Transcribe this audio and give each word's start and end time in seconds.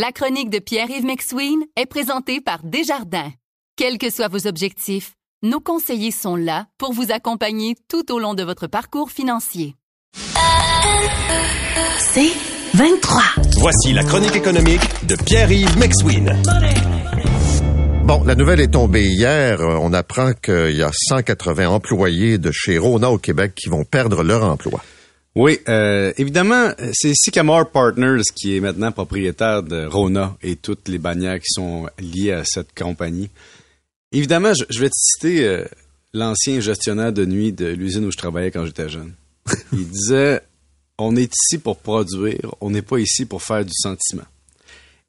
La 0.00 0.12
chronique 0.12 0.48
de 0.48 0.60
Pierre-Yves 0.60 1.04
McSween 1.04 1.58
est 1.74 1.86
présentée 1.86 2.40
par 2.40 2.62
Desjardins. 2.62 3.32
Quels 3.74 3.98
que 3.98 4.10
soient 4.10 4.28
vos 4.28 4.46
objectifs, 4.46 5.14
nos 5.42 5.58
conseillers 5.58 6.12
sont 6.12 6.36
là 6.36 6.66
pour 6.78 6.92
vous 6.92 7.10
accompagner 7.10 7.74
tout 7.88 8.12
au 8.12 8.20
long 8.20 8.34
de 8.34 8.44
votre 8.44 8.68
parcours 8.68 9.10
financier. 9.10 9.74
C'est 11.98 12.30
23. 12.74 13.22
Voici 13.58 13.92
la 13.92 14.04
chronique 14.04 14.36
économique 14.36 14.82
de 15.04 15.16
Pierre-Yves 15.16 15.76
McSween. 15.76 16.32
Bon, 18.04 18.22
la 18.22 18.36
nouvelle 18.36 18.60
est 18.60 18.74
tombée 18.74 19.04
hier. 19.04 19.60
Euh, 19.60 19.80
On 19.80 19.92
apprend 19.92 20.30
qu'il 20.32 20.76
y 20.76 20.82
a 20.84 20.92
180 20.92 21.68
employés 21.70 22.38
de 22.38 22.52
chez 22.52 22.78
Rona 22.78 23.10
au 23.10 23.18
Québec 23.18 23.52
qui 23.56 23.68
vont 23.68 23.82
perdre 23.82 24.22
leur 24.22 24.44
emploi. 24.44 24.80
Oui, 25.40 25.60
euh, 25.68 26.12
évidemment, 26.18 26.72
c'est 26.92 27.12
Sycamore 27.14 27.70
Partners 27.70 28.22
qui 28.34 28.56
est 28.56 28.60
maintenant 28.60 28.90
propriétaire 28.90 29.62
de 29.62 29.86
Rona 29.86 30.36
et 30.42 30.56
toutes 30.56 30.88
les 30.88 30.98
bannières 30.98 31.38
qui 31.38 31.52
sont 31.52 31.88
liées 32.00 32.32
à 32.32 32.42
cette 32.44 32.76
compagnie. 32.76 33.30
Évidemment, 34.10 34.52
je, 34.52 34.64
je 34.68 34.80
vais 34.80 34.88
te 34.88 34.96
citer 34.96 35.44
euh, 35.44 35.64
l'ancien 36.12 36.58
gestionnaire 36.58 37.12
de 37.12 37.24
nuit 37.24 37.52
de 37.52 37.66
l'usine 37.66 38.04
où 38.06 38.10
je 38.10 38.16
travaillais 38.16 38.50
quand 38.50 38.66
j'étais 38.66 38.88
jeune. 38.88 39.12
Il 39.72 39.88
disait 39.88 40.42
On 40.98 41.14
est 41.14 41.32
ici 41.32 41.58
pour 41.58 41.76
produire, 41.76 42.52
on 42.60 42.70
n'est 42.70 42.82
pas 42.82 42.98
ici 42.98 43.24
pour 43.24 43.40
faire 43.40 43.64
du 43.64 43.74
sentiment. 43.74 44.26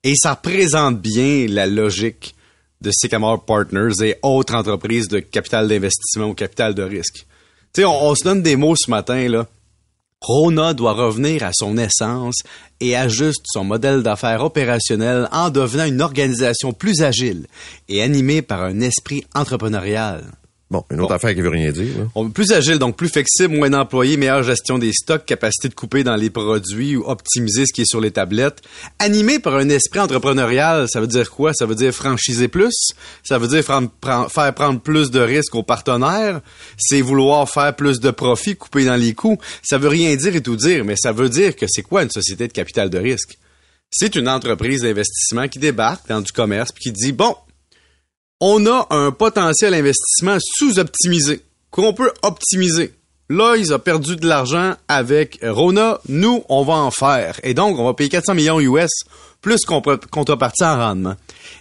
Et 0.03 0.13
ça 0.15 0.35
représente 0.35 1.01
bien 1.01 1.47
la 1.49 1.65
logique 1.65 2.35
de 2.81 2.91
Sycamore 2.91 3.45
Partners 3.45 4.03
et 4.03 4.17
autres 4.21 4.53
entreprises 4.53 5.07
de 5.07 5.21
capital 5.21 5.67
d'investissement 5.67 6.27
ou 6.27 6.33
capital 6.35 6.75
de 6.75 6.83
risque. 6.83 7.25
Tu 7.73 7.81
sais, 7.81 7.85
on, 7.85 8.09
on 8.09 8.13
se 8.13 8.23
donne 8.23 8.43
des 8.43 8.57
mots 8.57 8.75
ce 8.75 8.91
matin, 8.91 9.27
là. 9.27 9.47
Rona 10.21 10.73
doit 10.73 10.93
revenir 10.93 11.43
à 11.43 11.51
son 11.53 11.77
essence 11.77 12.41
et 12.81 12.95
ajuste 12.95 13.45
son 13.45 13.63
modèle 13.63 14.03
d'affaires 14.03 14.43
opérationnel 14.43 15.29
en 15.31 15.49
devenant 15.49 15.85
une 15.85 16.01
organisation 16.01 16.73
plus 16.73 17.01
agile 17.01 17.47
et 17.87 18.03
animée 18.03 18.41
par 18.41 18.63
un 18.63 18.81
esprit 18.81 19.25
entrepreneurial. 19.33 20.25
Bon, 20.71 20.85
une 20.91 20.99
autre 20.99 21.09
Bon. 21.09 21.15
affaire 21.15 21.33
qui 21.33 21.41
veut 21.41 21.49
rien 21.49 21.71
dire. 21.71 21.97
là. 21.97 22.03
On- 22.13 22.29
Plus 22.29 22.51
agile, 22.51 22.77
donc 22.77 22.95
plus 22.95 23.09
flexible, 23.09 23.55
moins 23.55 23.71
d'employés, 23.71 24.17
meilleure 24.17 24.43
gestion 24.43 24.77
des 24.77 24.93
stocks, 24.93 25.25
capacité 25.25 25.67
de 25.67 25.73
couper 25.73 26.03
dans 26.03 26.15
les 26.15 26.29
produits 26.29 26.95
ou 26.95 27.05
optimiser 27.09 27.65
ce 27.65 27.73
qui 27.73 27.81
est 27.81 27.89
sur 27.89 27.99
les 27.99 28.11
tablettes. 28.11 28.61
Animé 28.99 29.39
par 29.39 29.55
un 29.55 29.67
esprit 29.69 29.99
entrepreneurial, 29.99 30.85
ça 30.87 31.01
veut 31.01 31.07
dire 31.07 31.31
quoi? 31.31 31.53
Ça 31.55 31.65
veut 31.65 31.73
dire 31.73 31.91
franchiser 31.91 32.47
plus? 32.49 32.91
Ça 33.23 33.39
veut 33.39 33.47
dire 33.47 33.63
faire 33.63 34.53
prendre 34.53 34.79
plus 34.79 35.09
de 35.09 35.19
risques 35.19 35.55
aux 35.55 35.63
partenaires? 35.63 36.39
C'est 36.77 37.01
vouloir 37.01 37.49
faire 37.49 37.75
plus 37.75 37.99
de 37.99 38.11
profit, 38.11 38.55
couper 38.55 38.85
dans 38.85 38.95
les 38.95 39.13
coûts? 39.15 39.39
Ça 39.63 39.79
veut 39.79 39.89
rien 39.89 40.15
dire 40.15 40.35
et 40.35 40.41
tout 40.41 40.55
dire, 40.55 40.85
mais 40.85 40.95
ça 40.97 41.11
veut 41.11 41.29
dire 41.29 41.55
que 41.55 41.65
c'est 41.67 41.81
quoi 41.81 42.03
une 42.03 42.11
société 42.11 42.47
de 42.47 42.53
capital 42.53 42.91
de 42.91 42.99
risque? 42.99 43.39
C'est 43.89 44.15
une 44.15 44.29
entreprise 44.29 44.83
d'investissement 44.83 45.47
qui 45.47 45.57
débarque 45.57 46.07
dans 46.07 46.21
du 46.21 46.31
commerce 46.31 46.71
puis 46.71 46.83
qui 46.83 46.91
dit, 46.91 47.11
bon, 47.11 47.35
on 48.39 48.65
a 48.65 48.87
un 48.89 49.11
potentiel 49.11 49.73
investissement 49.73 50.37
sous-optimisé, 50.39 51.41
qu'on 51.71 51.93
peut 51.93 52.11
optimiser. 52.23 52.93
Ils 53.29 53.73
ont 53.73 53.79
perdu 53.79 54.15
de 54.15 54.27
l'argent 54.27 54.73
avec 54.87 55.39
Rona. 55.43 55.99
Nous, 56.07 56.43
on 56.49 56.63
va 56.63 56.73
en 56.73 56.89
faire. 56.89 57.39
Et 57.43 57.53
donc, 57.53 57.77
on 57.77 57.85
va 57.85 57.93
payer 57.93 58.09
400 58.09 58.33
millions 58.33 58.59
US 58.59 58.89
plus 59.41 59.65
contre- 59.65 59.99
contrepartie 60.09 60.63
en 60.63 60.77
rendement. 60.77 61.15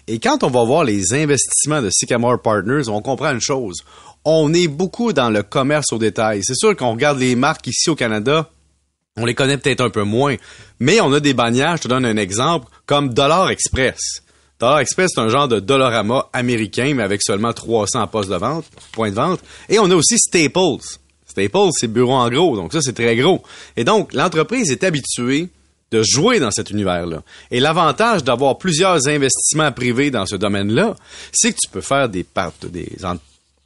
Et 0.06 0.18
quand 0.18 0.42
on 0.44 0.50
va 0.50 0.64
voir 0.64 0.84
les 0.84 1.12
investissements 1.12 1.82
de 1.82 1.90
Sycamore 1.90 2.40
Partners, 2.40 2.88
on 2.88 3.02
comprend 3.02 3.32
une 3.32 3.40
chose. 3.40 3.82
On 4.24 4.54
est 4.54 4.66
beaucoup 4.68 5.12
dans 5.12 5.28
le 5.30 5.42
commerce 5.42 5.92
au 5.92 5.98
détail. 5.98 6.40
C'est 6.42 6.56
sûr 6.56 6.74
qu'on 6.74 6.92
regarde 6.92 7.18
les 7.18 7.36
marques 7.36 7.66
ici 7.66 7.90
au 7.90 7.94
Canada, 7.94 8.48
on 9.18 9.26
les 9.26 9.34
connaît 9.34 9.58
peut-être 9.58 9.80
un 9.82 9.90
peu 9.90 10.04
moins, 10.04 10.36
mais 10.80 11.00
on 11.00 11.12
a 11.12 11.20
des 11.20 11.34
bannières, 11.34 11.76
je 11.76 11.82
te 11.82 11.88
donne 11.88 12.04
un 12.04 12.16
exemple, 12.16 12.68
comme 12.86 13.12
Dollar 13.12 13.50
Express. 13.50 14.22
Dollar 14.61 14.81
Express, 14.81 15.12
c'est 15.14 15.20
un 15.20 15.28
genre 15.28 15.47
de 15.47 15.61
Dollarama 15.61 16.28
américain, 16.33 16.92
mais 16.95 17.05
avec 17.05 17.23
seulement 17.23 17.53
300 17.53 18.06
postes 18.09 18.31
de 18.31 18.37
vente, 18.37 18.64
points 18.91 19.11
de 19.11 19.14
vente. 19.14 19.41
Et 19.69 19.78
on 19.78 19.89
a 19.91 19.95
aussi 19.95 20.19
Staples. 20.19 20.83
Staples, 21.27 21.70
c'est 21.73 21.86
bureau 21.86 22.14
en 22.14 22.29
gros, 22.29 22.57
donc 22.57 22.73
ça, 22.73 22.80
c'est 22.80 22.95
très 22.95 23.14
gros. 23.14 23.42
Et 23.77 23.85
donc, 23.85 24.13
l'entreprise 24.13 24.73
est 24.73 24.83
habituée 24.83 25.48
de 25.91 26.02
jouer 26.02 26.41
dans 26.41 26.51
cet 26.51 26.70
univers-là. 26.70 27.23
Et 27.51 27.61
l'avantage 27.61 28.24
d'avoir 28.24 28.58
plusieurs 28.58 29.07
investissements 29.07 29.70
privés 29.73 30.11
dans 30.11 30.27
ce 30.27 30.36
domaine-là, 30.36 30.97
c'est 31.33 31.52
que 31.52 31.58
tu 31.63 31.70
peux 31.70 31.80
faire 31.80 32.08
des, 32.08 32.27
des, 32.64 32.97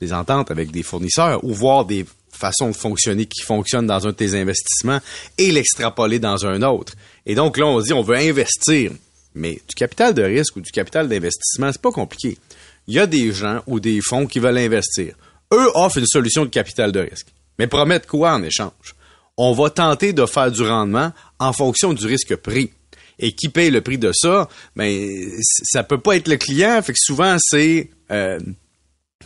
des 0.01 0.13
ententes 0.13 0.51
avec 0.51 0.71
des 0.71 0.83
fournisseurs 0.83 1.43
ou 1.43 1.55
voir 1.55 1.85
des 1.85 2.05
façons 2.31 2.69
de 2.69 2.77
fonctionner 2.77 3.27
qui 3.27 3.43
fonctionnent 3.43 3.87
dans 3.87 4.07
un 4.07 4.11
de 4.11 4.17
tes 4.17 4.35
investissements 4.35 5.01
et 5.39 5.51
l'extrapoler 5.51 6.19
dans 6.19 6.45
un 6.47 6.63
autre. 6.63 6.95
Et 7.25 7.35
donc 7.35 7.57
là, 7.57 7.67
on 7.67 7.81
dit 7.81 7.93
on 7.93 8.03
veut 8.03 8.17
investir. 8.17 8.93
Mais 9.35 9.61
du 9.69 9.75
capital 9.75 10.15
de 10.15 10.23
risque 10.23 10.57
ou 10.57 10.61
du 10.61 10.71
capital 10.71 11.09
d'investissement, 11.09 11.71
c'est 11.73 11.81
pas 11.81 11.93
compliqué. 11.93 12.39
Il 12.87 12.95
y 12.95 12.99
a 12.99 13.07
des 13.07 13.33
gens 13.33 13.63
ou 13.67 13.81
des 13.81 14.01
fonds 14.01 14.27
qui 14.27 14.39
veulent 14.39 14.59
investir. 14.59 15.15
Eux 15.53 15.71
offrent 15.75 15.99
une 15.99 16.07
solution 16.07 16.45
de 16.45 16.51
capital 16.51 16.93
de 16.93 17.01
risque. 17.01 17.29
Mais 17.59 17.67
promettent 17.67 18.07
quoi 18.07 18.33
en 18.33 18.43
échange? 18.43 18.95
On 19.37 19.53
va 19.53 19.71
tenter 19.71 20.13
de 20.13 20.27
faire 20.27 20.51
du 20.51 20.63
rendement 20.63 21.13
en 21.39 21.53
fonction 21.53 21.93
du 21.93 22.07
risque 22.07 22.37
pris. 22.37 22.71
Et 23.19 23.33
qui 23.33 23.49
paye 23.49 23.71
le 23.71 23.81
prix 23.81 23.99
de 23.99 24.11
ça? 24.13 24.49
Ben, 24.75 25.31
ça 25.43 25.85
peut 25.85 26.01
pas 26.01 26.17
être 26.17 26.29
le 26.29 26.37
client, 26.37 26.81
fait 26.83 26.93
que 26.93 26.99
souvent 27.01 27.37
c'est 27.39 27.91
euh, 28.11 28.41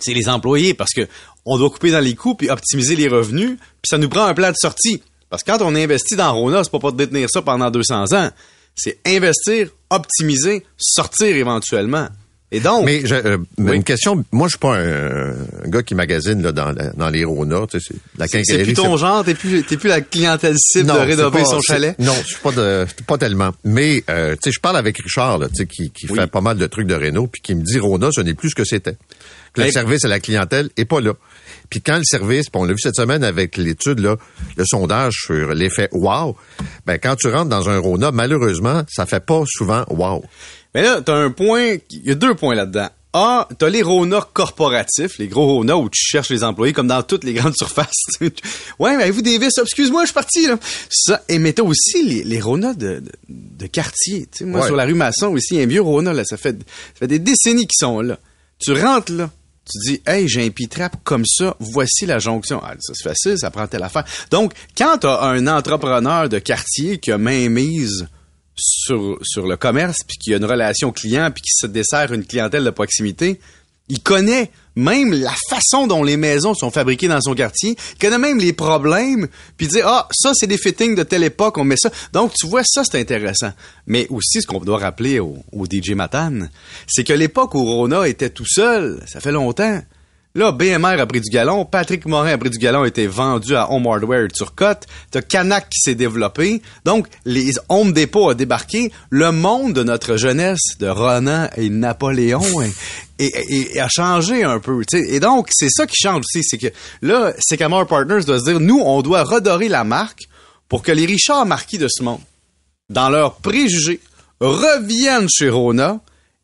c'est 0.01 0.13
les 0.13 0.29
employés 0.29 0.75
parce 0.75 0.93
que 0.93 1.07
on 1.45 1.57
doit 1.57 1.71
couper 1.71 1.93
dans 1.93 2.01
les 2.01 2.15
coûts 2.15 2.35
puis 2.35 2.51
optimiser 2.51 2.97
les 2.97 3.09
revenus, 3.09 3.57
puis 3.57 3.89
ça 3.89 3.99
nous 3.99 4.09
prend 4.09 4.25
un 4.25 4.35
plan 4.35 4.51
de 4.51 4.57
sortie. 4.57 5.03
Parce 5.31 5.43
que 5.43 5.51
quand 5.51 5.65
on 5.65 5.75
investit 5.75 6.17
dans 6.17 6.33
Rona, 6.35 6.63
c'est 6.65 6.71
pas 6.71 6.79
pour 6.79 6.93
détenir 6.93 7.29
ça 7.31 7.43
pendant 7.43 7.71
200 7.71 8.13
ans. 8.13 8.31
C'est 8.77 8.99
investir, 9.07 9.71
optimiser, 9.91 10.65
sortir 10.77 11.35
éventuellement. 11.35 12.09
Et 12.53 12.61
donc, 12.61 12.85
Mais 12.85 13.05
je- 13.05 13.15
euh, 13.15 13.39
Oui. 13.59 13.75
une 13.75 13.83
question, 13.83 14.25
moi 14.31 14.47
je 14.47 14.51
suis 14.53 14.59
pas 14.61 14.77
un, 14.79 15.31
un 15.31 15.69
gars 15.69 15.83
qui 15.83 15.97
magasine 15.97 16.43
là, 16.43 16.53
dans, 16.53 16.73
dans 16.97 17.09
les 17.09 17.25
Rona, 17.25 17.67
tu 17.69 17.81
sais, 17.81 17.87
c'est 17.91 18.19
la 18.19 18.29
c'est 18.45 18.63
plus 18.63 18.73
ton 18.75 18.97
genre, 18.97 19.25
t'es 19.25 19.35
plus, 19.35 19.65
t'es 19.65 19.77
plus 19.77 19.89
la 19.89 20.01
clientèle 20.01 20.55
cible 20.57 20.87
de 20.87 20.93
c'est 20.93 21.03
rénover 21.05 21.41
pas- 21.41 21.45
son 21.45 21.61
chalet? 21.61 21.99
Non, 21.99 22.15
je 22.23 22.27
suis 22.29 22.37
pas 22.43 22.53
de, 22.53 22.87
pas 23.05 23.19
tellement. 23.19 23.51
Mais 23.65 24.05
euh, 24.11 24.35
tu 24.35 24.39
sais, 24.45 24.53
je 24.53 24.61
parle 24.61 24.77
avec 24.77 24.97
Richard, 24.99 25.39
là, 25.39 25.49
tu 25.49 25.55
sais, 25.57 25.67
qui, 25.67 25.91
qui 25.91 26.07
Oui. 26.09 26.17
fait 26.21 26.29
pas 26.29 26.41
mal 26.41 26.57
de 26.57 26.67
trucs 26.69 26.87
de 26.87 26.95
réno, 26.95 27.27
puis 27.27 27.43
qui 27.43 27.55
me 27.57 27.63
dit 27.63 27.81
Rona, 27.81 28.11
ce 28.13 28.21
n'est 28.21 28.35
plus 28.35 28.51
ce 28.51 28.55
que 28.55 28.65
c'était. 28.65 28.97
Le 29.57 29.71
service 29.71 30.05
à 30.05 30.09
la 30.09 30.21
clientèle 30.21 30.69
est 30.77 30.85
pas 30.85 31.01
là. 31.01 31.15
Puis 31.71 31.81
quand 31.81 31.97
le 31.97 32.05
service, 32.05 32.45
on 32.53 32.65
l'a 32.65 32.75
vu 32.75 32.79
cette 32.79 32.95
semaine 32.97 33.25
avec 33.25 33.57
l'étude 33.57 33.99
là, 34.01 34.17
le 34.57 34.65
sondage 34.67 35.15
sur 35.25 35.55
l'effet 35.55 35.89
wow, 35.93 36.37
ben 36.85 36.99
quand 36.99 37.17
tu 37.17 37.29
rentres 37.29 37.49
dans 37.49 37.69
un 37.71 37.79
Rona, 37.79 38.13
malheureusement, 38.13 38.83
ça 38.89 39.07
fait 39.07 39.25
pas 39.25 39.43
souvent 39.47 39.85
wow. 39.89 40.23
Mais 40.77 40.83
là, 40.83 41.01
t'as 41.01 41.15
un 41.17 41.31
point, 41.31 41.77
il 41.91 42.05
y 42.07 42.11
a 42.11 42.15
deux 42.15 42.35
points 42.35 42.55
là-dedans. 42.55 42.91
A, 43.15 43.49
t'as 43.59 43.71
les 43.71 43.81
Rona 43.83 44.21
corporatifs, 44.35 45.17
les 45.19 45.27
gros 45.27 45.47
Rona 45.47 45.75
où 45.79 45.89
tu 45.89 45.99
cherches 46.05 46.29
les 46.29 46.45
employés 46.45 46.75
comme 46.75 46.89
dans 46.89 47.03
toutes 47.03 47.25
les 47.25 47.33
grandes 47.33 47.55
surfaces. 47.57 47.89
ouais, 48.21 48.95
mais 48.99 49.05
avez-vous 49.05 49.23
des 49.23 49.39
vis? 49.39 49.49
Excuse-moi, 49.59 50.03
je 50.03 50.09
suis 50.09 50.13
parti, 50.15 50.47
là. 50.47 50.59
Ça, 50.91 51.23
et 51.31 51.39
mais 51.39 51.55
t'as 51.55 51.63
aussi 51.63 52.03
les, 52.05 52.25
les 52.25 52.41
Rona 52.43 52.75
de, 52.75 53.01
de, 53.01 53.11
de 53.31 53.67
quartier. 53.69 54.27
Tu 54.31 54.41
sais, 54.41 54.45
moi, 54.45 54.61
Ouais. 54.61 54.67
sur 54.67 54.77
la 54.77 54.85
rue 54.85 54.93
Masson, 54.93 55.29
aussi, 55.29 55.55
il 55.55 55.57
y 55.57 55.61
a 55.61 55.63
un 55.63 55.67
vieux 55.67 55.81
Rona, 55.81 56.13
là, 56.13 56.25
ça 56.27 56.37
fait, 56.37 56.59
ça 56.59 56.99
fait 56.99 57.07
des 57.07 57.19
décennies 57.19 57.67
qu'ils 57.67 57.79
sont 57.87 58.03
là. 58.03 58.19
Tu 58.59 58.73
rentres, 58.75 59.13
là. 59.13 59.31
Tu 59.73 59.79
dis, 59.95 60.01
hey, 60.07 60.29
j'ai 60.29 60.45
un 60.45 60.51
pitrap 60.51 60.97
comme 61.03 61.25
ça, 61.25 61.57
voici 61.59 62.05
la 62.05 62.19
jonction. 62.19 62.61
Ah, 62.63 62.75
ça, 62.79 62.93
c'est 62.95 63.09
facile, 63.09 63.39
ça 63.39 63.51
prend 63.51 63.67
telle 63.67 63.83
affaire. 63.83 64.05
Donc, 64.31 64.53
quand 64.77 64.99
t'as 64.99 65.23
un 65.23 65.47
entrepreneur 65.47 66.29
de 66.29 66.39
quartier 66.39 66.99
qui 66.99 67.11
a 67.13 67.17
main 67.19 67.49
mise 67.49 68.07
sur, 68.59 69.19
sur 69.23 69.47
le 69.47 69.57
commerce, 69.57 69.99
puis 70.07 70.19
qui 70.19 70.35
a 70.35 70.37
une 70.39 70.45
relation 70.45 70.93
client, 70.93 71.31
puis 71.31 71.43
qui 71.43 71.53
se 71.53 71.67
dessert 71.67 72.13
une 72.13 72.25
clientèle 72.25 72.65
de 72.65 72.71
proximité, 72.71 73.41
il 73.89 74.03
connaît 74.03 74.51
même 74.75 75.13
la 75.13 75.35
façon 75.49 75.87
dont 75.87 76.03
les 76.03 76.17
maisons 76.17 76.55
sont 76.55 76.71
fabriquées 76.71 77.09
dans 77.09 77.21
son 77.21 77.35
quartier, 77.35 77.77
il 77.95 77.99
connaît 77.99 78.19
même 78.19 78.39
les 78.39 78.53
problèmes, 78.53 79.27
puis 79.57 79.67
il 79.67 79.73
dit 79.73 79.81
ah 79.83 80.07
ça 80.13 80.33
c'est 80.35 80.47
des 80.47 80.59
fittings 80.59 80.95
de 80.95 81.03
telle 81.03 81.25
époque, 81.25 81.57
on 81.57 81.65
met 81.65 81.77
ça. 81.79 81.91
Donc 82.13 82.35
tu 82.35 82.47
vois 82.47 82.63
ça 82.65 82.83
c'est 82.85 83.01
intéressant. 83.01 83.53
Mais 83.87 84.07
aussi 84.11 84.43
ce 84.43 84.47
qu'on 84.47 84.59
doit 84.61 84.79
rappeler 84.79 85.19
au, 85.19 85.39
au 85.53 85.65
DJ 85.65 85.93
Matane, 85.93 86.51
c'est 86.87 87.05
que 87.05 87.13
l'époque 87.13 87.55
où 87.55 87.65
Rona 87.65 88.07
était 88.07 88.31
tout 88.31 88.47
seul, 88.47 89.03
ça 89.07 89.21
fait 89.21 89.33
longtemps. 89.33 89.81
Là, 90.37 90.53
BMR 90.53 91.01
a 91.01 91.07
pris 91.07 91.23
du 91.23 91.31
galon, 91.31 91.65
Patrick 91.65 92.05
Morin 92.05 92.33
a 92.33 92.37
pris 92.39 92.51
du 92.51 92.59
galon, 92.59 92.83
a 92.83 92.87
été 92.89 93.07
vendu 93.07 93.57
à 93.57 93.71
Home 93.73 93.87
Hardware 93.87 94.27
et 94.27 94.29
Turcotte, 94.29 94.87
t'as 95.11 95.23
Canac 95.23 95.71
qui 95.71 95.81
s'est 95.81 95.95
développé, 95.95 96.61
donc 96.85 97.07
les 97.25 97.53
Home 97.71 97.95
Depot 97.95 98.29
a 98.29 98.35
débarqué, 98.35 98.93
le 99.09 99.33
monde 99.33 99.73
de 99.73 99.83
notre 99.83 100.19
jeunesse, 100.19 100.61
de 100.79 100.89
Ronan 100.89 101.49
et 101.57 101.71
Napoléon, 101.71 102.43
et, 103.19 103.25
et- 103.25 103.77
et 103.77 103.81
a 103.81 103.89
changé 103.89 104.45
un 104.45 104.61
peu. 104.61 104.83
Et 104.93 105.21
donc, 105.21 105.49
c'est 105.51 105.71
ça 105.71 105.87
qui 105.87 105.97
change 105.97 106.21
aussi, 106.21 106.45
c'est 106.45 106.59
que 106.59 106.67
là, 107.01 107.33
Sycamore 107.39 107.87
Partners 107.87 108.25
doit 108.27 108.39
se 108.39 108.45
dire, 108.45 108.61
nous, 108.61 108.79
on 108.85 109.01
doit 109.01 109.23
redorer 109.23 109.69
la 109.71 109.85
marque 109.85 110.25
pour 110.69 110.83
que 110.83 110.93
les 110.93 111.07
Richard 111.07 111.47
Marquis 111.47 111.79
de 111.79 111.89
ce 111.89 112.03
monde, 112.03 112.21
dans 112.91 113.09
leurs 113.09 113.37
préjugés, 113.37 114.01
reviennent 114.41 115.29
chez 115.35 115.49
Rona 115.49 116.01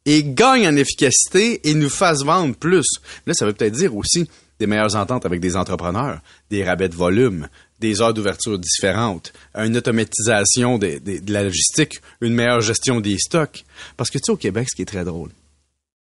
et 0.06 0.24
gagnent 0.24 0.68
en 0.68 0.76
efficacité 0.76 1.68
et 1.68 1.74
nous 1.74 1.88
fassent 1.88 2.24
vendre 2.24 2.54
plus. 2.56 2.86
Là, 3.26 3.34
ça 3.34 3.46
veut 3.46 3.52
peut-être 3.52 3.74
dire 3.74 3.94
aussi 3.96 4.28
des 4.58 4.66
meilleures 4.66 4.96
ententes 4.96 5.26
avec 5.26 5.40
des 5.40 5.56
entrepreneurs, 5.56 6.20
des 6.50 6.64
rabais 6.64 6.88
de 6.88 6.94
volume, 6.94 7.48
des 7.80 8.00
heures 8.00 8.14
d'ouverture 8.14 8.58
différentes, 8.58 9.32
une 9.54 9.76
automatisation 9.76 10.78
de, 10.78 11.00
la 11.28 11.42
logistique, 11.42 12.00
une 12.20 12.34
meilleure 12.34 12.60
gestion 12.60 13.00
des 13.00 13.18
stocks. 13.18 13.64
Parce 13.96 14.10
que 14.10 14.18
tu 14.18 14.24
sais, 14.26 14.32
au 14.32 14.36
Québec, 14.36 14.68
ce 14.70 14.76
qui 14.76 14.82
est 14.82 14.86
très 14.86 15.04
drôle, 15.04 15.30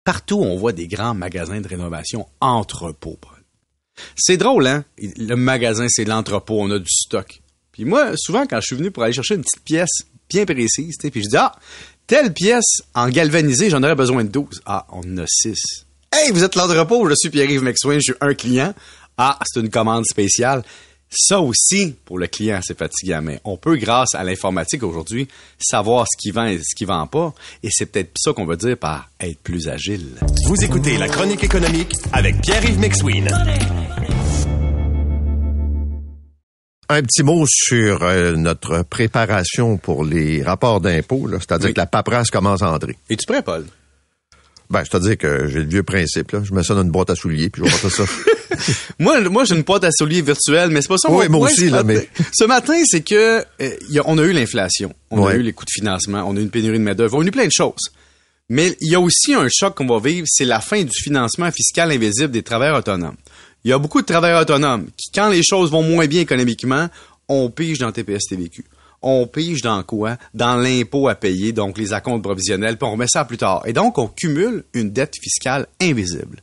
partout 0.04 0.40
on 0.40 0.58
voit 0.58 0.74
des 0.74 0.88
grands 0.88 1.14
magasins 1.14 1.62
de 1.62 1.68
rénovation 1.68 2.28
entrepôts. 2.42 3.20
C'est 4.16 4.38
drôle, 4.38 4.68
hein? 4.68 4.86
Le 4.98 5.36
magasin, 5.36 5.88
c'est 5.90 6.06
l'entrepôt, 6.06 6.62
on 6.62 6.72
a 6.72 6.80
du 6.80 6.90
stock. 6.90 7.42
Puis 7.72 7.86
moi, 7.86 8.14
souvent, 8.16 8.46
quand 8.48 8.60
je 8.60 8.68
suis 8.68 8.76
venu 8.76 8.92
pour 8.92 9.04
aller 9.04 9.14
chercher 9.14 9.36
une 9.36 9.42
petite 9.42 9.64
pièce 9.64 10.08
bien 10.30 10.46
précise, 10.46 10.98
puis 10.98 11.24
je 11.24 11.30
dis, 11.30 11.38
ah, 11.38 11.54
telle 12.08 12.34
pièce 12.34 12.82
en 12.96 13.10
galvanisé, 13.10 13.70
j'en 13.70 13.84
aurais 13.84 13.96
besoin 13.96 14.24
de 14.24 14.30
12. 14.30 14.62
Ah, 14.66 14.88
on 14.92 15.02
en 15.02 15.18
a 15.20 15.28
6. 15.28 15.86
Hey, 16.12 16.32
vous 16.32 16.44
êtes 16.44 16.56
l'entrepôt, 16.56 17.08
je 17.10 17.16
suis 17.16 17.30
Pierre-Yves 17.30 17.64
McSwain, 17.64 17.96
je 17.96 18.14
suis 18.14 18.14
un 18.22 18.34
client. 18.34 18.74
Ah, 19.18 19.38
c'est 19.46 19.60
une 19.60 19.70
commande 19.70 20.06
spéciale. 20.06 20.64
Ça 21.10 21.40
aussi, 21.40 21.96
pour 22.06 22.18
le 22.18 22.28
client, 22.28 22.60
c'est 22.62 22.78
fatigant, 22.78 23.22
mais 23.22 23.40
on 23.46 23.56
peut, 23.56 23.78
grâce 23.78 24.14
à 24.14 24.24
l'informatique 24.24 24.84
aujourd'hui, 24.84 25.28
savoir 25.58 26.06
ce 26.10 26.18
qui 26.18 26.32
vend 26.32 26.46
et 26.46 26.58
ce 26.58 26.76
qui 26.76 26.86
vend 26.86 27.08
pas. 27.08 27.34
Et 27.64 27.70
c'est 27.72 27.86
peut-être 27.86 28.12
ça 28.18 28.34
qu'on 28.34 28.46
veut 28.46 28.58
dire 28.58 28.78
par 28.78 29.10
être 29.20 29.40
plus 29.40 29.68
agile. 29.70 30.16
Vous 30.46 30.64
écoutez 30.64 30.98
la 30.98 31.08
chronique 31.08 31.44
économique 31.44 31.94
avec 32.12 32.42
Pierre-Yves 32.42 32.80
McSween. 32.80 33.30
Un 36.90 37.02
petit 37.02 37.22
mot 37.24 37.46
sur 37.48 38.02
euh, 38.04 38.34
notre 38.38 38.84
préparation 38.84 39.78
pour 39.78 40.06
les 40.06 40.42
rapports 40.42 40.80
d'impôts, 40.80 41.28
c'est-à-dire 41.32 41.68
Oui. 41.68 41.74
que 41.74 41.80
la 41.80 41.86
paperasse 41.86 42.30
commence 42.32 42.62
à 42.62 42.72
entrer. 42.72 42.96
Es-tu 43.10 43.26
prêt, 43.26 43.42
Paul? 43.42 43.66
Ben, 44.70 44.84
c'est-à-dire 44.84 45.18
que 45.18 45.48
j'ai 45.48 45.60
le 45.60 45.66
vieux 45.70 45.84
principe, 45.84 46.32
là. 46.32 46.42
Je 46.44 46.54
mets 46.54 46.64
ça 46.64 46.76
dans 46.76 46.84
une 46.84 46.92
boîte 46.92 47.10
à 47.10 47.16
souliers, 47.16 47.50
puis 47.50 47.62
je 47.66 47.88
vais 47.88 47.90
ça. 47.90 48.04
Moi, 49.00 49.22
moi 49.30 49.44
j'ai 49.46 49.56
une 49.56 49.62
boîte 49.62 49.84
à 49.84 49.92
souliers 49.92 50.22
virtuelle, 50.22 50.70
mais 50.72 50.82
c'est 50.82 50.88
pas 50.88 50.98
ça. 50.98 51.12
Oui, 51.12 51.26
mon 51.30 51.38
moi 51.40 51.48
point 51.48 51.50
aussi, 51.52 51.68
ce 51.68 51.72
là, 51.72 51.84
matin. 51.84 52.02
mais- 52.18 52.26
Ce 52.34 52.44
matin, 52.46 52.82
c'est 52.86 53.02
que 53.02 53.44
euh, 53.62 53.70
y 53.90 54.00
a- 54.00 54.04
on 54.06 54.18
a 54.18 54.24
eu 54.24 54.32
l'inflation, 54.32 54.94
on 55.12 55.26
a 55.28 55.36
eu 55.36 55.42
les 55.44 55.54
coûts 55.54 55.66
de 55.66 55.70
financement, 55.72 56.24
on 56.28 56.36
a 56.36 56.40
eu 56.40 56.44
une 56.44 56.50
pénurie 56.50 56.80
de 56.80 56.84
main-d'œuvre, 56.84 57.18
on 57.18 57.22
a 57.22 57.26
eu 57.26 57.32
plein 57.32 57.46
de 57.46 57.52
choses. 57.52 57.92
Mais 58.50 58.76
il 58.82 58.92
y 58.92 58.96
a 58.96 59.00
aussi 59.00 59.34
un 59.36 59.48
choc 59.50 59.76
qu'on 59.76 59.86
va 59.86 60.00
vivre, 60.00 60.26
c'est 60.30 60.46
la 60.46 60.60
fin 60.62 60.82
du 60.82 60.92
financement 61.04 61.52
fiscal 61.52 61.92
invisible 61.92 62.32
des 62.32 62.42
travailleurs 62.44 62.78
autonomes. 62.78 63.18
Il 63.68 63.72
y 63.72 63.74
a 63.74 63.80
beaucoup 63.80 64.00
de 64.00 64.06
travailleurs 64.06 64.44
autonomes 64.44 64.88
qui, 64.96 65.12
quand 65.14 65.28
les 65.28 65.44
choses 65.44 65.72
vont 65.72 65.84
moins 65.84 66.08
bien 66.08 66.22
économiquement, 66.22 66.88
on 67.28 67.50
pige 67.50 67.80
dans 67.80 67.92
TPS-TVQ. 67.92 68.64
On 69.02 69.28
pige 69.28 69.62
dans 69.62 69.84
quoi? 69.84 70.16
Dans 70.34 70.56
l'impôt 70.56 71.10
à 71.10 71.16
payer, 71.16 71.52
donc 71.52 71.78
les 71.78 71.92
acomptes 71.92 72.24
provisionnels, 72.24 72.78
puis 72.78 72.88
on 72.88 72.94
remet 72.94 73.10
ça 73.10 73.26
plus 73.26 73.36
tard. 73.36 73.64
Et 73.66 73.74
donc, 73.74 73.98
on 73.98 74.08
cumule 74.08 74.64
une 74.74 74.92
dette 74.92 75.16
fiscale 75.22 75.68
invisible. 75.82 76.40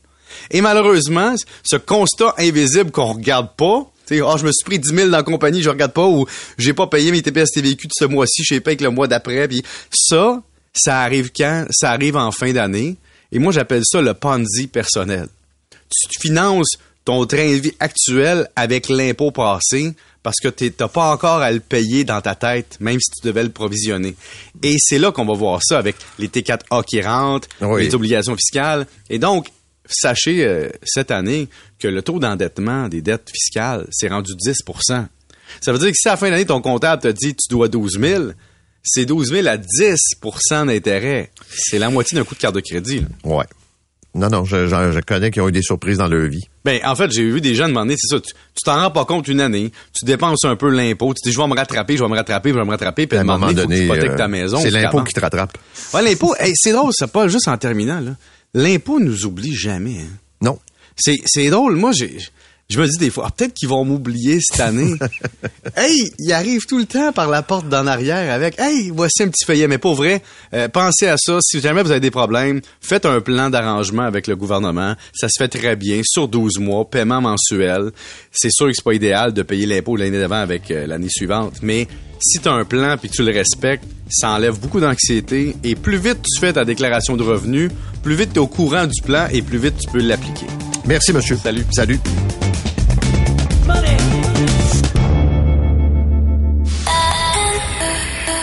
Et 0.51 0.61
malheureusement, 0.61 1.33
ce 1.63 1.77
constat 1.77 2.35
invisible 2.37 2.91
qu'on 2.91 3.13
regarde 3.13 3.55
pas, 3.57 3.91
tu 4.05 4.21
oh, 4.21 4.37
je 4.37 4.45
me 4.45 4.51
suis 4.51 4.63
pris 4.63 4.77
10 4.77 4.89
000 4.89 5.09
dans 5.09 5.17
la 5.17 5.23
compagnie, 5.23 5.63
je 5.63 5.69
regarde 5.71 5.93
pas, 5.93 6.05
ou 6.05 6.27
j'ai 6.59 6.73
pas 6.73 6.85
payé 6.85 7.11
mes 7.11 7.23
TPS 7.23 7.49
TVQ 7.53 7.87
de 7.87 7.93
ce 7.95 8.05
mois-ci, 8.05 8.43
je 8.43 8.53
sais 8.53 8.61
pas 8.61 8.69
avec 8.69 8.81
le 8.81 8.91
mois 8.91 9.07
d'après, 9.07 9.47
puis 9.47 9.63
ça, 9.89 10.43
ça 10.75 10.99
arrive 10.99 11.31
quand? 11.35 11.65
Ça 11.71 11.89
arrive 11.89 12.17
en 12.17 12.31
fin 12.31 12.53
d'année. 12.53 12.97
Et 13.31 13.39
moi, 13.39 13.51
j'appelle 13.51 13.81
ça 13.83 13.99
le 13.99 14.13
Ponzi 14.13 14.67
personnel. 14.67 15.27
Tu 15.89 16.19
finances 16.19 16.77
ton 17.05 17.25
train 17.25 17.47
de 17.51 17.61
vie 17.61 17.73
actuel 17.79 18.49
avec 18.55 18.89
l'impôt 18.89 19.31
passé 19.31 19.93
parce 20.23 20.37
que 20.41 20.47
tu 20.47 20.73
n'as 20.79 20.87
pas 20.87 21.11
encore 21.13 21.39
à 21.41 21.51
le 21.51 21.59
payer 21.59 22.03
dans 22.03 22.19
ta 22.19 22.33
tête, 22.33 22.77
même 22.79 22.99
si 22.99 23.11
tu 23.21 23.27
devais 23.27 23.43
le 23.43 23.51
provisionner. 23.51 24.15
Et 24.63 24.75
c'est 24.79 24.97
là 24.97 25.11
qu'on 25.11 25.23
va 25.25 25.33
voir 25.35 25.59
ça 25.63 25.77
avec 25.77 25.95
les 26.17 26.27
T4A 26.29 26.83
qui 26.83 26.99
rentrent, 27.01 27.47
Oui. 27.61 27.83
les 27.85 27.93
obligations 27.93 28.35
fiscales. 28.35 28.87
Et 29.11 29.19
donc, 29.19 29.49
sachez 29.87 30.43
euh, 30.43 30.69
cette 30.83 31.11
année 31.11 31.47
que 31.77 31.87
le 31.87 32.01
taux 32.01 32.17
d'endettement 32.17 32.87
des 32.89 33.03
dettes 33.03 33.29
fiscales 33.31 33.85
s'est 33.91 34.07
rendu 34.07 34.33
10% 34.33 35.05
Ça 35.61 35.71
veut 35.71 35.77
dire 35.77 35.89
que 35.89 35.95
si 35.95 36.07
à 36.07 36.13
la 36.13 36.17
fin 36.17 36.31
d'année, 36.31 36.45
ton 36.47 36.59
comptable 36.59 37.03
te 37.03 37.07
dit 37.09 37.35
tu 37.35 37.47
dois 37.51 37.67
12 37.67 37.99
000, 38.01 38.23
c'est 38.83 39.05
12 39.05 39.29
000 39.29 39.47
à 39.47 39.57
10% 39.57 40.65
d'intérêt. 40.65 41.29
C'est 41.55 41.77
la 41.77 41.91
moitié 41.91 42.17
d'un 42.17 42.23
coût 42.23 42.33
de 42.33 42.39
carte 42.39 42.55
de 42.55 42.61
crédit. 42.61 43.01
là. 43.01 43.07
ouais. 43.35 43.45
Non, 44.15 44.29
non, 44.29 44.45
je, 44.45 44.65
je- 44.67 44.91
je 44.93 44.99
connais 45.01 45.29
qui 45.29 45.41
ont 45.41 45.49
eu 45.49 45.51
des 45.51 45.61
surprises 45.61 45.97
dans 45.97 46.07
leur 46.07 46.27
vie. 46.29 46.43
Ben, 46.63 46.79
en 46.85 46.95
fait, 46.95 47.11
j'ai 47.11 47.29
vu 47.29 47.41
des 47.41 47.53
gens 47.53 47.67
demander, 47.67 47.95
c'est 47.97 48.15
ça, 48.15 48.21
tu 48.21 48.33
t'en 48.63 48.75
rends 48.81 48.89
pas 48.91 49.03
compte 49.05 49.27
une 49.27 49.41
année, 49.41 49.71
tu 49.93 50.05
dépenses 50.05 50.45
un 50.45 50.55
peu 50.55 50.69
l'impôt, 50.69 51.13
tu 51.13 51.27
dis, 51.29 51.33
je 51.35 51.39
vais 51.39 51.47
me 51.47 51.53
rattraper, 51.53 51.97
je 51.97 52.03
vais 52.03 52.09
me 52.09 52.15
rattraper, 52.15 52.49
je 52.49 52.55
vais 52.55 52.63
me 52.65 52.69
rattraper, 52.71 53.07
puis 53.07 53.17
à 53.17 53.21
un 53.21 53.23
moment 53.25 53.47
faut 53.47 53.53
que 53.53 53.59
tu 53.59 53.67
donné, 53.67 53.83
hypothèques 53.83 54.11
euh, 54.11 54.15
ta 54.17 54.27
maison. 54.29 54.57
c'est 54.59 54.71
l'impôt 54.71 55.03
qui 55.03 55.13
te 55.13 55.19
rattrape. 55.19 55.57
Ouais, 55.93 56.01
l'impôt, 56.01 56.33
hey, 56.39 56.53
c'est 56.55 56.71
drôle, 56.71 56.91
ça, 56.93 57.07
pas 57.07 57.27
juste 57.27 57.47
en 57.49 57.57
terminant, 57.57 57.99
là. 57.99 58.11
L'impôt 58.53 58.99
nous 59.01 59.25
oublie 59.25 59.53
jamais. 59.53 59.97
hein. 59.99 60.17
Non. 60.41 60.57
C'est, 60.95 61.17
c'est 61.25 61.49
drôle, 61.49 61.75
moi, 61.75 61.91
j'ai, 61.91 62.17
je 62.67 62.81
me 62.81 62.87
dis 62.87 62.97
des 62.97 63.11
fois, 63.11 63.25
ah, 63.27 63.31
peut-être 63.31 63.53
qu'ils 63.53 63.69
vont 63.69 63.85
m'oublier 63.85 64.39
cette 64.41 64.59
année. 64.59 64.95
hey, 65.77 66.11
ils 66.17 66.33
arrivent 66.33 66.65
tout 66.65 66.79
le 66.79 66.85
temps 66.85 67.11
par 67.11 67.29
la 67.29 67.43
porte 67.43 67.69
d'en 67.69 67.85
arrière 67.85 68.33
avec, 68.33 68.59
hey, 68.59 68.89
voici 68.89 69.21
un 69.21 69.27
petit 69.27 69.45
feuillet, 69.45 69.67
mais 69.67 69.77
pas 69.77 69.93
vrai. 69.93 70.23
Euh, 70.53 70.67
pensez 70.67 71.07
à 71.07 71.15
ça. 71.17 71.37
Si 71.41 71.61
jamais 71.61 71.83
vous 71.83 71.91
avez 71.91 71.99
des 71.99 72.11
problèmes, 72.11 72.61
faites 72.81 73.05
un 73.05 73.21
plan 73.21 73.51
d'arrangement 73.51 74.01
avec 74.01 74.25
le 74.25 74.35
gouvernement. 74.35 74.95
Ça 75.13 75.27
se 75.29 75.43
fait 75.43 75.47
très 75.47 75.75
bien 75.75 76.01
sur 76.03 76.27
12 76.27 76.57
mois, 76.59 76.89
paiement 76.89 77.21
mensuel. 77.21 77.91
C'est 78.31 78.51
sûr 78.51 78.67
que 78.67 78.73
c'est 78.73 78.83
pas 78.83 78.93
idéal 78.93 79.31
de 79.31 79.43
payer 79.43 79.67
l'impôt 79.67 79.95
l'année 79.95 80.17
d'avant 80.17 80.41
avec 80.41 80.71
euh, 80.71 80.87
l'année 80.87 81.09
suivante, 81.09 81.57
mais 81.61 81.87
si 82.19 82.39
tu 82.39 82.47
as 82.47 82.53
un 82.53 82.65
plan 82.65 82.97
puis 82.97 83.09
que 83.09 83.15
tu 83.15 83.23
le 83.23 83.31
respectes, 83.31 83.85
ça 84.09 84.29
enlève 84.31 84.59
beaucoup 84.59 84.79
d'anxiété 84.79 85.55
et 85.63 85.75
plus 85.75 85.97
vite 85.97 86.23
tu 86.23 86.39
fais 86.39 86.53
ta 86.53 86.65
déclaration 86.65 87.15
de 87.15 87.23
revenus, 87.23 87.69
plus 88.01 88.15
vite 88.15 88.29
tu 88.33 88.37
es 88.37 88.39
au 88.39 88.47
courant 88.47 88.87
du 88.87 89.01
plan 89.03 89.27
et 89.31 89.41
plus 89.41 89.59
vite 89.59 89.75
tu 89.77 89.89
peux 89.91 90.01
l'appliquer. 90.01 90.47
Merci, 90.85 91.13
monsieur. 91.13 91.37
Salut. 91.37 91.65
Salut. 91.71 91.99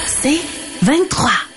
C'est 0.06 0.40
23. 0.82 1.51